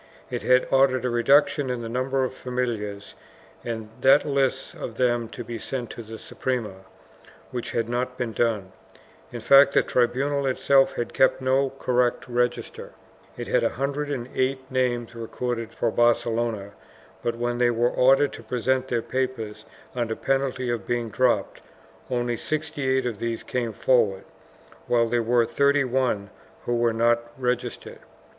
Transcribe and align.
It 0.31 0.41
had 0.41 0.67
ordered 0.71 1.05
a 1.05 1.11
reduction 1.11 1.69
in 1.69 1.83
the 1.83 1.87
number 1.87 2.23
of 2.23 2.33
familiars 2.33 3.13
and 3.63 3.87
that 4.01 4.25
lists 4.25 4.73
of 4.73 4.95
them 4.95 5.27
be 5.45 5.59
sent 5.59 5.91
to 5.91 6.01
the 6.01 6.17
Suprema, 6.17 6.77
which 7.51 7.73
had 7.73 7.87
not 7.87 8.17
been 8.17 8.33
done; 8.33 8.71
in 9.31 9.41
fact 9.41 9.75
the 9.75 9.83
tribunal 9.83 10.47
itself 10.47 10.93
had 10.93 11.13
kept 11.13 11.39
no 11.39 11.69
correct 11.77 12.27
register; 12.27 12.93
it 13.37 13.47
had 13.47 13.63
a 13.63 13.69
hun 13.77 13.91
dred 13.91 14.09
and 14.09 14.27
eight 14.33 14.57
names 14.71 15.13
recorded 15.13 15.71
for 15.71 15.91
Barcelona, 15.91 16.71
but 17.21 17.37
when 17.37 17.59
they 17.59 17.69
were 17.69 17.91
ordered 17.91 18.33
to 18.33 18.41
present 18.41 18.87
their 18.87 19.03
papers 19.03 19.65
under 19.95 20.15
penalty 20.15 20.71
of 20.71 20.87
being 20.87 21.11
dropped, 21.11 21.61
only 22.09 22.37
sixty 22.37 22.89
eight 22.89 23.05
of 23.05 23.19
these 23.19 23.43
came 23.43 23.71
forward, 23.71 24.23
while 24.87 25.07
there 25.07 25.21
were 25.21 25.45
thirty 25.45 25.83
one 25.83 26.31
who 26.63 26.75
were 26.75 26.91
not 26.91 27.21
registered. 27.37 27.99